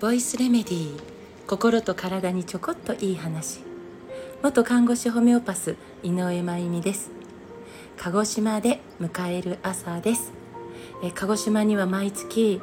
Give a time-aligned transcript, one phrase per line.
[0.00, 1.00] ボイスレメディー
[1.46, 3.60] 心と体にちょこっといい話。
[4.42, 7.10] 元看護師ホメオパス井上真由美です。
[7.98, 10.32] 鹿児島で迎える朝です。
[11.02, 12.62] え鹿児島には毎月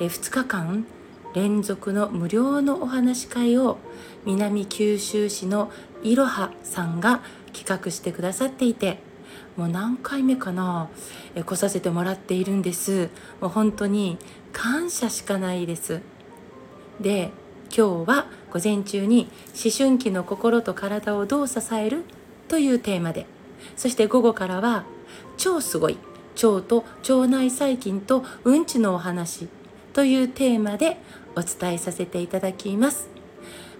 [0.00, 0.86] え2日間
[1.34, 3.76] 連続の無料のお話し会を
[4.24, 5.70] 南九州市の
[6.02, 7.20] いろはさんが
[7.52, 9.11] 企画してくださっていて
[9.56, 10.88] もう何回目かな
[11.34, 13.10] え来させてもらっているんです。
[13.40, 14.18] もう本当に
[14.52, 16.00] 感謝しかないです。
[17.00, 17.30] で
[17.74, 22.04] 今日は午前中に思春期の心と体をどう支える？
[22.48, 23.26] というテーマで。
[23.76, 24.84] そして午後からは
[25.36, 25.98] 超すごい。
[26.42, 29.48] 腸と腸内細菌とうんちのお話。
[29.92, 30.96] というテーマで
[31.36, 33.08] お伝えさせていただきます。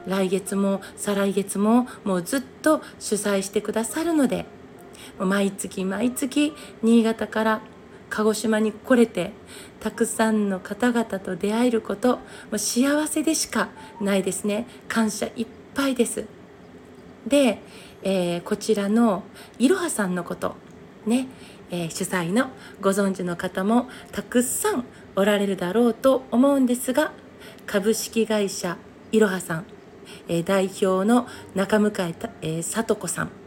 [0.07, 4.47] 来月も再来月ももうずっと主催してくださるので
[5.19, 6.53] 毎月毎月
[6.83, 7.61] 新潟から
[8.11, 9.33] 鹿児島に来れて
[9.81, 12.23] たくさんの方々と出会えることも
[12.53, 13.69] う幸せでしか
[14.01, 14.67] ないですね。
[14.87, 16.27] 感謝いっぱいです。
[17.27, 17.59] で、
[18.03, 19.23] えー、こちらの
[19.59, 20.57] いろはさんのこと
[21.07, 21.27] ね、
[21.71, 22.51] えー、主催の
[22.81, 24.85] ご存知の方もたくさん
[25.17, 27.13] おられるだろうと思うんですが
[27.67, 28.77] 株式会社
[29.11, 29.65] いろはさん、
[30.29, 31.93] えー、代表の中向井、
[32.43, 33.42] えー、里子さん。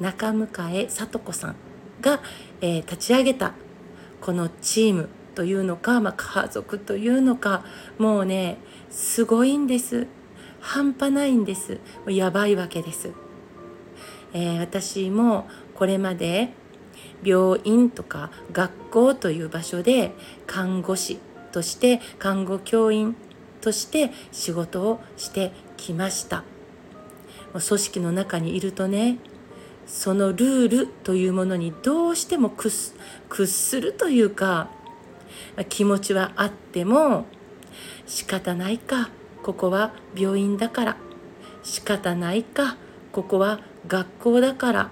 [0.00, 1.56] 中向井里子さん
[2.00, 2.20] が、
[2.60, 3.52] えー、立ち上げた
[4.20, 7.64] このチームというのか、まあ、家族というのか
[7.98, 8.58] もうね
[8.90, 10.06] すごいんです。
[10.60, 11.78] 半端ないんです。
[12.08, 13.12] やばいわけです、
[14.32, 16.52] えー、私もこれまで
[17.22, 20.12] 病院とか学校という場所で
[20.46, 21.18] 看護師
[21.52, 23.14] として看護教員
[23.60, 26.42] として仕事をしてきました。
[27.52, 29.18] 組織の中にいるとね
[29.86, 34.68] そのルールというものにどうしても屈するというか
[35.68, 37.26] 気持ちはあっても
[38.06, 39.10] 仕方ないか
[39.42, 40.96] ここは病院だから
[41.62, 42.76] 仕方ないか
[43.12, 44.90] ここは学校だから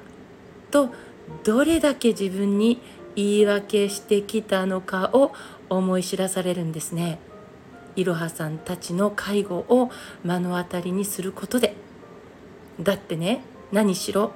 [0.71, 0.91] と
[1.43, 2.81] どれだけ自分に
[3.17, 5.33] 言い訳してきたのかを
[5.69, 7.19] 思い知らされるんですね。
[7.97, 9.91] いろはさんたちの介護を
[10.25, 11.77] 目の当たりにすることで
[12.81, 14.33] だってね何しろ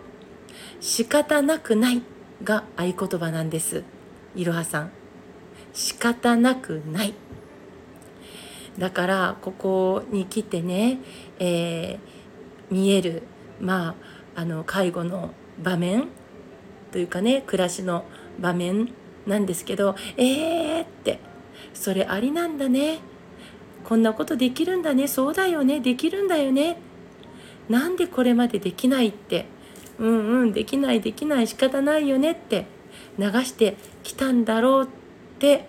[0.80, 2.02] 仕方なくない
[2.44, 3.84] が合言葉なんです。
[4.34, 4.91] いろはさん。
[5.72, 7.14] 仕方なくない。
[8.78, 10.98] だからここに来てね、
[11.38, 13.22] えー、見える
[13.60, 13.96] ま
[14.34, 15.32] ああの介護の
[15.62, 16.08] 場面。
[16.92, 18.04] というかね暮らしの
[18.40, 18.92] 場面
[19.26, 21.20] なんですけどえーって。
[21.75, 23.00] それありなんだね。
[23.84, 25.08] こんなことできるんだね。
[25.08, 25.80] そうだよね。
[25.80, 26.78] できるんだよね。
[27.69, 29.46] なんでこれまでできないって。
[29.98, 32.66] うんうんできないできない仕方ないよねって
[33.19, 34.88] 流してきたんだろうっ
[35.38, 35.69] て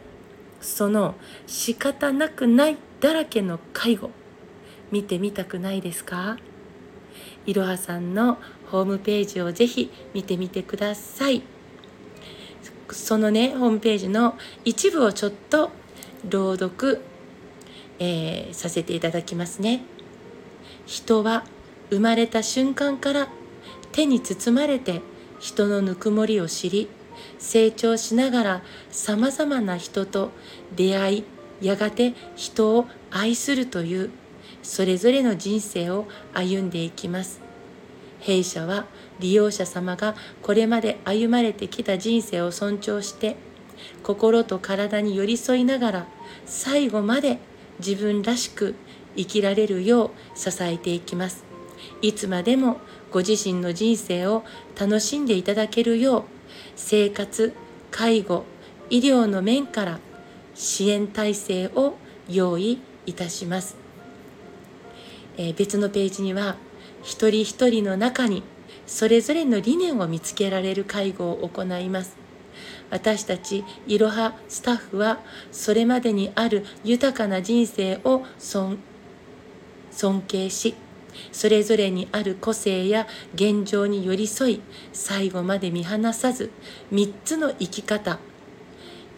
[0.61, 1.15] その
[1.47, 4.11] 仕方なくないだらけの介護
[4.91, 6.37] 見てみたくないですか？
[7.45, 8.37] いろはさんの
[8.67, 11.41] ホームページをぜひ見てみてください。
[12.91, 14.35] そのねホームページの
[14.65, 15.69] 一部をちょっと
[16.27, 17.01] 朗読、
[17.99, 19.81] えー、させていただきますね。
[20.85, 21.45] 人は
[21.89, 23.29] 生まれた瞬間から
[23.91, 25.01] 手に包まれて
[25.39, 26.89] 人のぬくもりを知り
[27.37, 28.61] 成長しながら
[28.91, 30.31] さまざまな人と
[30.75, 31.23] 出会い
[31.61, 34.11] やがて人を愛するという
[34.63, 37.41] それぞれの人生を歩んでいきます。
[38.19, 38.85] 弊社は
[39.19, 43.37] 利用者様がこれまで歩まれてきた人生を尊重して
[44.03, 46.07] 心と体に寄り添いながら
[46.45, 47.39] 最後まで
[47.79, 48.75] 自分らしく
[49.15, 51.48] 生きられるよう支えていきます。
[52.01, 52.79] いつまでも
[53.11, 54.43] ご自身の人生を
[54.79, 56.23] 楽しんでいただけるよう
[56.75, 57.53] 生活
[57.91, 58.45] 介護
[58.89, 59.99] 医療の面から
[60.55, 61.95] 支援体制を
[62.27, 63.75] 用意いたします、
[65.37, 66.57] えー、別のページには
[67.01, 68.43] 一人一人の中に
[68.85, 72.17] それぞれの理念を見つけられる介護を行います。
[72.89, 75.19] 私たちいろはスタッフは
[75.51, 78.79] それまでにある豊かな人生を尊
[80.27, 80.75] 敬し
[81.31, 84.61] それぞれにある個性や現状に寄り添い
[84.93, 86.51] 最後まで見放さず
[86.91, 88.19] 3つの生き方、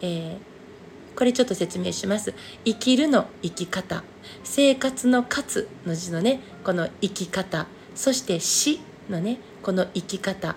[0.00, 2.34] えー、これちょっと説明します。
[2.64, 4.02] 生きるの生き方。
[4.44, 7.66] 生活の勝の字のねこの生き方。
[7.94, 10.56] そして死のねこの生き方。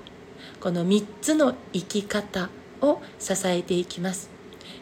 [0.60, 2.50] この3つの生き方
[2.82, 4.35] を支えていきます。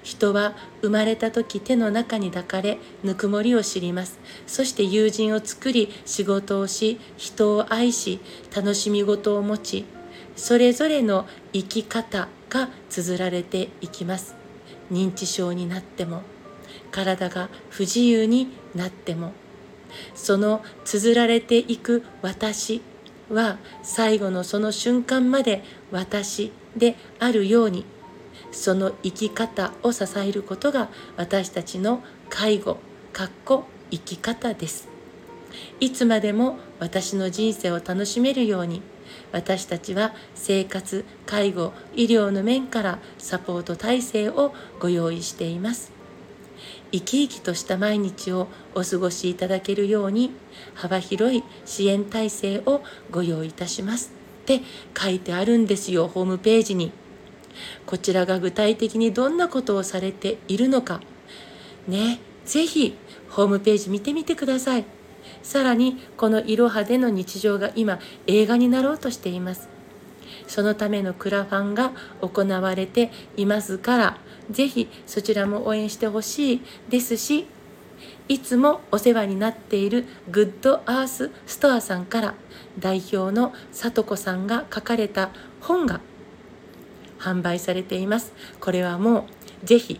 [0.03, 4.19] 人は生まれた時手の中に抱かれぬくもりを知ります。
[4.47, 8.19] そして友人を作り仕事をし人を愛し
[8.56, 9.85] 楽しみ事を持ち
[10.35, 14.35] それぞれの生き方が綴られていきます。
[14.91, 16.21] 認知症になっても
[16.91, 19.31] 体が不自由になっても
[20.15, 22.81] その綴られていく私
[23.30, 27.85] は最後のその瞬間まで私であるように
[28.53, 32.77] その生き方を支えることが私たちの介護
[33.11, 34.88] かっこ生き方です。
[35.79, 38.81] いつまでも私の人生を楽しめるように
[39.31, 45.91] 私たちは生活介護医療の面からサポート体制をご用意しています。
[46.91, 50.31] 生き生きとした毎日をお過ごしいただけるように
[50.75, 54.13] 幅広い支援体制をご用意いたします。
[54.44, 54.61] って
[54.97, 56.91] 書いてあるんですよホームページに。
[57.85, 61.01] こちらが具体的にどんなことをされているのか。
[61.88, 62.95] ねぜひ
[63.29, 64.85] ホームページ見てみてください。
[65.41, 69.69] さらにこのいろはでの日常が今映画になろうとしています。
[70.47, 71.91] そのためのクラファンが
[72.21, 74.17] 行われていますから
[74.51, 77.45] ぜひそちらも応援してほしいですし
[78.27, 82.33] いつもお世話になっているグッドアースストアさんから
[82.79, 85.29] 代表の里子さんが書かれた
[85.61, 86.01] 本が
[87.23, 88.33] 販売されています。
[88.59, 89.27] これはも
[89.63, 89.99] うぜひ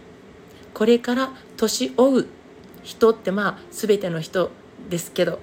[0.74, 2.28] これから年老う
[2.84, 4.52] 人ってまあ全ての人
[4.90, 5.40] ですけど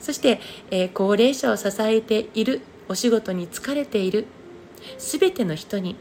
[0.00, 0.40] そして、
[0.70, 4.26] えー、高齢者を支えているお仕事に疲れている
[4.98, 5.96] 全ての人に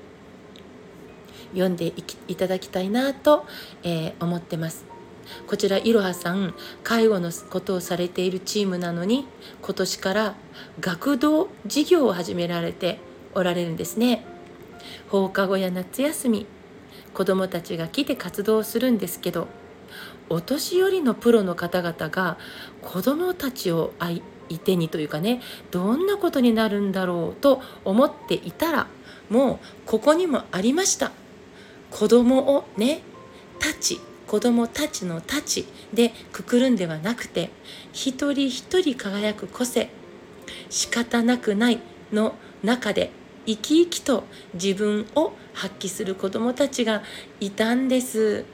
[1.54, 1.94] 読んで
[2.28, 3.46] いただきたいなと、
[3.84, 4.86] えー、思ってます。
[5.48, 6.54] こちらいろはさん
[6.84, 9.26] 介護のことをされているチームなのに
[9.62, 10.36] 今年から
[10.82, 13.00] 学童事業を始められて
[13.34, 14.33] おられるんですね。
[15.10, 16.46] 放課後や夏休み
[17.14, 19.48] 子どもたちが来て活動するんですけど
[20.30, 22.38] お年寄りのプロの方々が
[22.82, 24.22] 子どもたちを相
[24.64, 25.42] 手にというかね
[25.72, 28.88] どんなことになるんだろうと思っていたら
[29.30, 31.12] もうここにもありました。
[31.94, 33.02] 子供をね
[33.60, 37.52] たち子供たちのたちでくくるんではなくて
[37.92, 39.90] 一人一人輝く個性
[40.72, 41.80] 仕方なくない
[42.12, 42.34] の
[42.64, 43.12] 中で
[43.46, 44.24] 生き生きと
[44.54, 47.04] 自分を発揮する子供たちが
[47.40, 48.46] いたんです。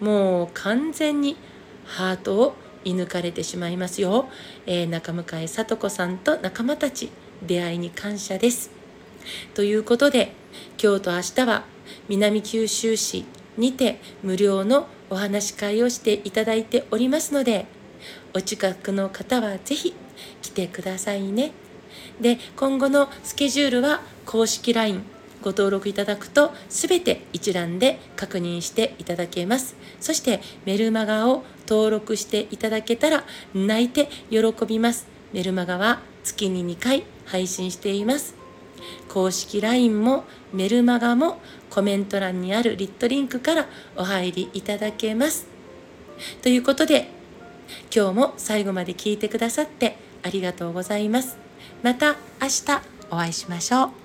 [0.00, 1.36] もう完全に
[1.84, 4.28] ハートを射抜かれてしまいますよ、
[4.66, 7.10] えー、中向井聡子さんと仲間たち
[7.46, 8.70] 出会いに感謝です。
[9.54, 10.32] ということで
[10.82, 11.64] 今日と明日は
[12.08, 13.24] 南九州市
[13.56, 17.66] にて無料のお話し会をしていただいておりますので
[18.34, 19.94] お近くの方はぜひ
[20.40, 21.52] 来てくださいね。
[22.20, 25.04] で今後のスケジュールは公式 LINE
[25.42, 29.76] ご登録いただくと全て一覧で確認していただけます。
[30.00, 35.06] そしてメルマガを登録していただけたら泣いて喜びます。
[35.32, 38.36] メルマガは月に2回配信しています。
[39.08, 41.40] 公式 LINE もメルマガも
[41.70, 43.66] コメント欄にあるリットリンクから
[43.96, 45.46] お入りいただけます。
[46.40, 47.08] ということで
[47.94, 51.41] 今日も最後まで聞いてくださってありがとうございます。
[51.82, 52.80] また明日
[53.10, 54.01] お会いしましょう。